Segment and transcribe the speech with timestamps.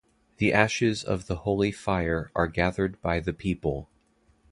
[0.37, 3.87] The ashes of the holy fire are gathered by the people.